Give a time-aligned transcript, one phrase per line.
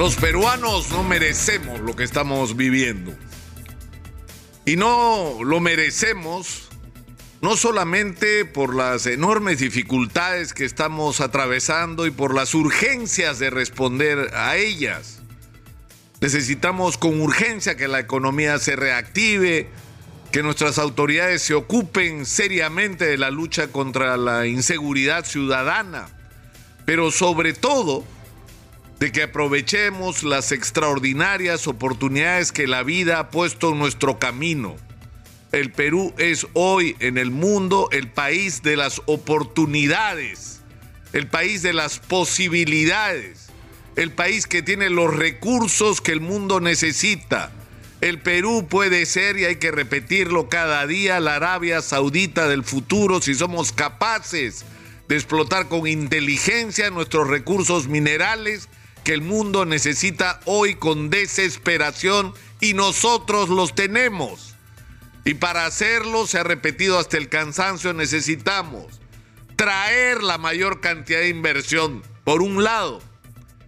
[0.00, 3.14] Los peruanos no merecemos lo que estamos viviendo.
[4.64, 6.70] Y no lo merecemos
[7.42, 14.30] no solamente por las enormes dificultades que estamos atravesando y por las urgencias de responder
[14.34, 15.20] a ellas.
[16.22, 19.68] Necesitamos con urgencia que la economía se reactive,
[20.32, 26.08] que nuestras autoridades se ocupen seriamente de la lucha contra la inseguridad ciudadana,
[26.86, 28.02] pero sobre todo
[29.00, 34.76] de que aprovechemos las extraordinarias oportunidades que la vida ha puesto en nuestro camino.
[35.52, 40.60] El Perú es hoy en el mundo el país de las oportunidades,
[41.14, 43.48] el país de las posibilidades,
[43.96, 47.52] el país que tiene los recursos que el mundo necesita.
[48.02, 53.22] El Perú puede ser, y hay que repetirlo cada día, la Arabia Saudita del futuro
[53.22, 54.66] si somos capaces
[55.08, 58.68] de explotar con inteligencia nuestros recursos minerales
[59.10, 64.54] que el mundo necesita hoy con desesperación y nosotros los tenemos.
[65.24, 69.00] Y para hacerlo, se ha repetido hasta el cansancio, necesitamos
[69.56, 73.02] traer la mayor cantidad de inversión, por un lado,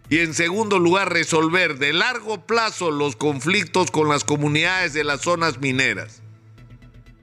[0.09, 5.23] y en segundo lugar, resolver de largo plazo los conflictos con las comunidades de las
[5.23, 6.23] zonas mineras.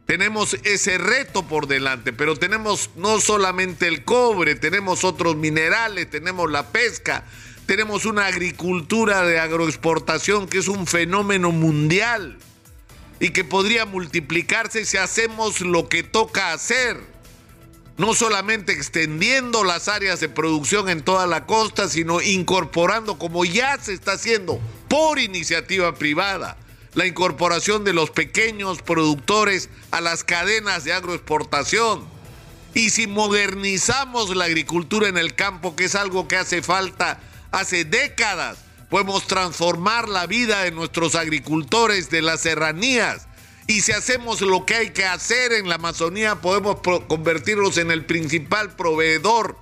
[0.07, 6.51] Tenemos ese reto por delante, pero tenemos no solamente el cobre, tenemos otros minerales, tenemos
[6.51, 7.23] la pesca,
[7.69, 12.39] tenemos una agricultura de agroexportación que es un fenómeno mundial
[13.19, 16.99] y que podría multiplicarse si hacemos lo que toca hacer.
[17.95, 23.77] No solamente extendiendo las áreas de producción en toda la costa, sino incorporando, como ya
[23.79, 26.57] se está haciendo por iniciativa privada,
[26.95, 32.03] la incorporación de los pequeños productores a las cadenas de agroexportación.
[32.73, 37.19] Y si modernizamos la agricultura en el campo, que es algo que hace falta
[37.51, 38.57] hace décadas.
[38.89, 43.27] Podemos transformar la vida de nuestros agricultores de las serranías.
[43.67, 48.05] Y si hacemos lo que hay que hacer en la Amazonía, podemos convertirlos en el
[48.05, 49.57] principal proveedor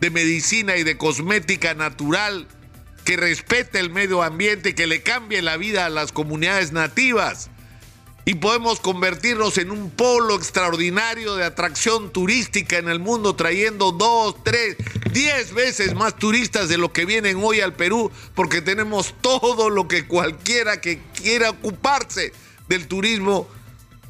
[0.00, 2.48] de medicina y de cosmética natural
[3.04, 7.50] que respete el medio ambiente, que le cambie la vida a las comunidades nativas
[8.24, 14.36] y podemos convertirnos en un polo extraordinario de atracción turística en el mundo, trayendo dos,
[14.44, 14.76] tres,
[15.12, 19.88] diez veces más turistas de lo que vienen hoy al Perú, porque tenemos todo lo
[19.88, 22.32] que cualquiera que quiera ocuparse
[22.68, 23.48] del turismo,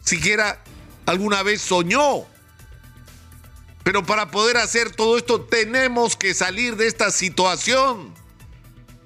[0.02, 0.62] siquiera
[1.06, 2.26] alguna vez soñó.
[3.82, 8.14] Pero para poder hacer todo esto tenemos que salir de esta situación.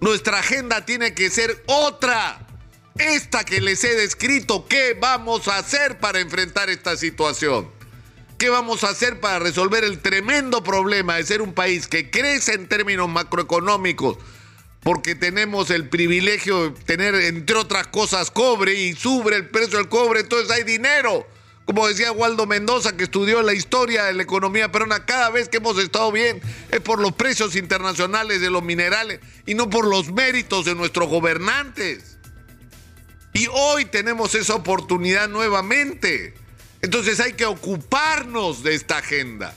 [0.01, 2.47] Nuestra agenda tiene que ser otra
[2.99, 7.76] esta que les he descrito, ¿qué vamos a hacer para enfrentar esta situación?
[8.39, 12.53] ¿Qué vamos a hacer para resolver el tremendo problema de ser un país que crece
[12.53, 14.19] en términos macroeconómicos?
[14.81, 19.89] Porque tenemos el privilegio de tener, entre otras cosas, cobre y sube el precio del
[19.89, 21.27] cobre, entonces hay dinero.
[21.65, 25.57] Como decía Waldo Mendoza, que estudió la historia de la economía peruana, cada vez que
[25.57, 30.13] hemos estado bien es por los precios internacionales de los minerales y no por los
[30.13, 32.19] méritos de nuestros gobernantes.
[33.33, 36.35] Y hoy tenemos esa oportunidad nuevamente.
[36.83, 39.55] Entonces hay que ocuparnos de esta agenda.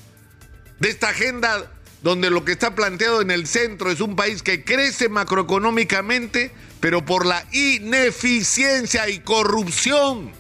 [0.80, 1.72] De esta agenda
[2.02, 7.06] donde lo que está planteado en el centro es un país que crece macroeconómicamente, pero
[7.06, 10.32] por la ineficiencia y corrupción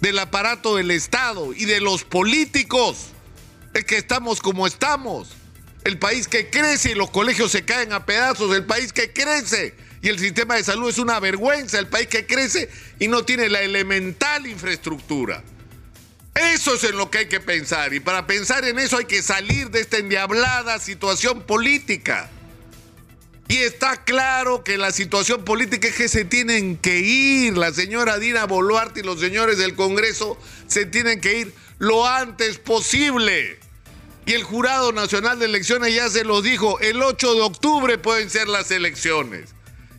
[0.00, 3.06] del aparato del Estado y de los políticos,
[3.72, 5.30] es que estamos como estamos.
[5.84, 9.74] El país que crece y los colegios se caen a pedazos, el país que crece
[10.02, 12.68] y el sistema de salud es una vergüenza, el país que crece
[12.98, 15.42] y no tiene la elemental infraestructura.
[16.34, 19.22] Eso es en lo que hay que pensar y para pensar en eso hay que
[19.22, 22.30] salir de esta endiablada situación política.
[23.48, 27.58] Y está claro que la situación política es que se tienen que ir.
[27.58, 30.38] La señora Dina Boluarte y los señores del Congreso
[30.68, 33.58] se tienen que ir lo antes posible.
[34.24, 38.30] Y el Jurado Nacional de Elecciones ya se lo dijo, el 8 de octubre pueden
[38.30, 39.50] ser las elecciones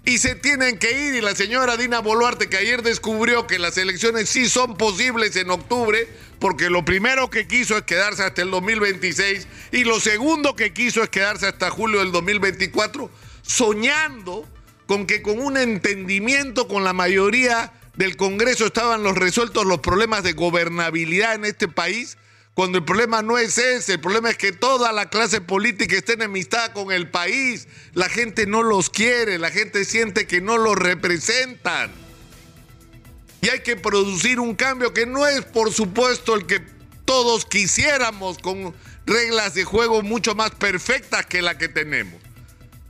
[0.05, 1.15] y se tienen que ir.
[1.15, 5.49] Y la señora Dina Boluarte, que ayer descubrió que las elecciones sí son posibles en
[5.49, 6.07] octubre,
[6.43, 11.01] porque lo primero que quiso es quedarse hasta el 2026 y lo segundo que quiso
[11.01, 13.09] es quedarse hasta julio del 2024,
[13.43, 14.45] soñando
[14.85, 20.21] con que con un entendimiento con la mayoría del Congreso estaban los resueltos los problemas
[20.23, 22.17] de gobernabilidad en este país
[22.53, 26.11] cuando el problema no es ese, el problema es que toda la clase política está
[26.11, 27.69] enemistada con el país.
[27.93, 32.02] La gente no los quiere, la gente siente que no los representan.
[33.43, 36.61] Y hay que producir un cambio que no es, por supuesto, el que
[37.03, 38.73] todos quisiéramos con
[39.05, 42.21] reglas de juego mucho más perfectas que la que tenemos.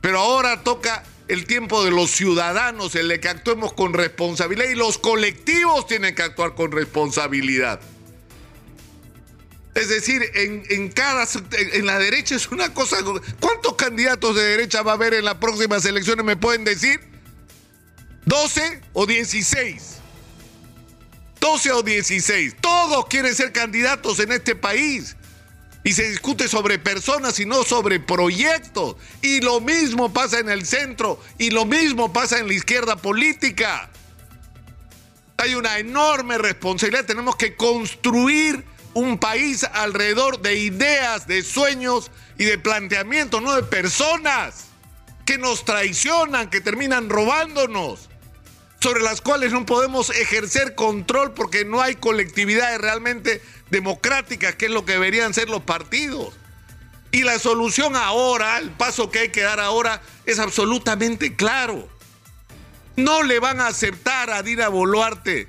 [0.00, 4.76] Pero ahora toca el tiempo de los ciudadanos en el que actuemos con responsabilidad y
[4.76, 7.80] los colectivos tienen que actuar con responsabilidad.
[9.74, 12.98] Es decir, en, cada en la derecha es una cosa.
[13.40, 16.24] ¿Cuántos candidatos de derecha va a haber en las próximas elecciones?
[16.24, 17.00] ¿Me pueden decir?
[18.24, 19.93] ¿12 o 16?
[21.44, 22.56] 12 o 16.
[22.58, 25.14] Todos quieren ser candidatos en este país.
[25.84, 28.96] Y se discute sobre personas y no sobre proyectos.
[29.20, 33.90] Y lo mismo pasa en el centro y lo mismo pasa en la izquierda política.
[35.36, 37.04] Hay una enorme responsabilidad.
[37.04, 38.64] Tenemos que construir
[38.94, 44.68] un país alrededor de ideas, de sueños y de planteamientos, no de personas
[45.26, 48.08] que nos traicionan, que terminan robándonos,
[48.84, 53.40] sobre las cuales no podemos ejercer control porque no hay colectividades realmente
[53.70, 56.34] democráticas, que es lo que deberían ser los partidos.
[57.10, 61.88] Y la solución ahora, el paso que hay que dar ahora, es absolutamente claro.
[62.94, 65.48] No le van a aceptar a Dina Boluarte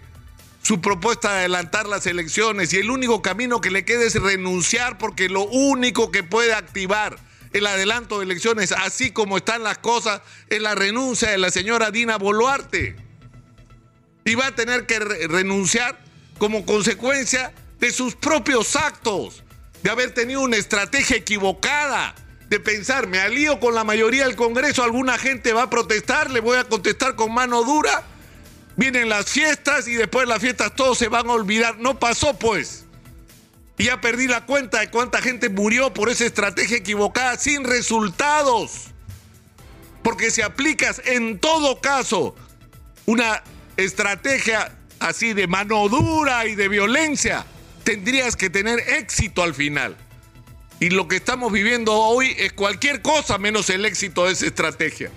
[0.61, 4.97] su propuesta de adelantar las elecciones y el único camino que le queda es renunciar
[4.97, 7.17] porque lo único que puede activar
[7.51, 11.91] el adelanto de elecciones, así como están las cosas, es la renuncia de la señora
[11.91, 13.03] Dina Boluarte.
[14.25, 15.97] Y va a tener que renunciar
[16.37, 19.43] como consecuencia de sus propios actos,
[19.83, 22.15] de haber tenido una estrategia equivocada,
[22.49, 26.41] de pensar, me alío con la mayoría del Congreso, alguna gente va a protestar, le
[26.41, 28.03] voy a contestar con mano dura
[28.77, 31.77] Vienen las fiestas y después de las fiestas todos se van a olvidar.
[31.77, 32.85] No pasó pues.
[33.77, 38.87] Y ya perdí la cuenta de cuánta gente murió por esa estrategia equivocada sin resultados.
[40.03, 42.35] Porque si aplicas en todo caso
[43.05, 43.43] una
[43.77, 47.45] estrategia así de mano dura y de violencia,
[47.83, 49.95] tendrías que tener éxito al final.
[50.79, 55.11] Y lo que estamos viviendo hoy es cualquier cosa menos el éxito de esa estrategia.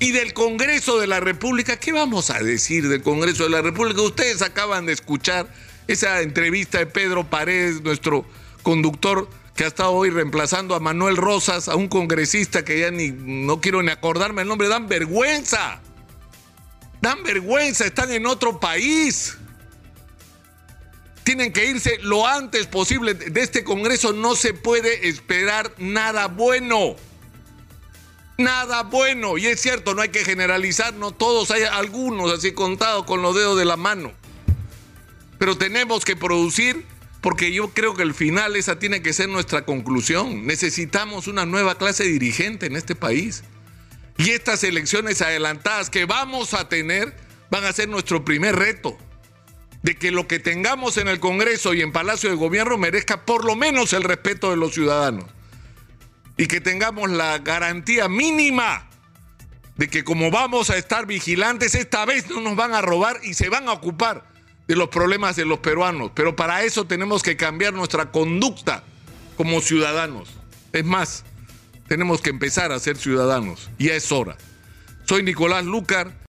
[0.00, 4.02] Y del Congreso de la República, ¿qué vamos a decir del Congreso de la República?
[4.02, 5.48] Ustedes acaban de escuchar
[5.88, 8.24] esa entrevista de Pedro Paredes, nuestro
[8.62, 13.10] conductor que ha estado hoy reemplazando a Manuel Rosas, a un congresista que ya ni
[13.10, 15.80] no quiero ni acordarme el nombre, dan vergüenza.
[17.08, 19.38] Dan vergüenza, están en otro país.
[21.24, 23.14] Tienen que irse lo antes posible.
[23.14, 26.96] De este Congreso no se puede esperar nada bueno
[28.36, 29.38] nada bueno.
[29.38, 33.34] Y es cierto, no hay que generalizar, no todos, hay algunos así contados con los
[33.34, 34.12] dedos de la mano.
[35.38, 36.84] Pero tenemos que producir,
[37.22, 40.46] porque yo creo que al final esa tiene que ser nuestra conclusión.
[40.46, 43.44] Necesitamos una nueva clase dirigente en este país.
[44.18, 47.16] Y estas elecciones adelantadas que vamos a tener
[47.50, 48.98] van a ser nuestro primer reto.
[49.82, 53.44] De que lo que tengamos en el Congreso y en Palacio de Gobierno merezca por
[53.44, 55.24] lo menos el respeto de los ciudadanos
[56.38, 58.88] y que tengamos la garantía mínima
[59.76, 63.34] de que como vamos a estar vigilantes, esta vez no nos van a robar y
[63.34, 64.24] se van a ocupar
[64.66, 66.12] de los problemas de los peruanos.
[66.14, 68.82] Pero para eso tenemos que cambiar nuestra conducta
[69.36, 70.30] como ciudadanos.
[70.72, 71.24] Es más,
[71.88, 73.70] tenemos que empezar a ser ciudadanos.
[73.78, 74.36] Ya es hora.
[75.04, 76.12] Soy Nicolás Lucar.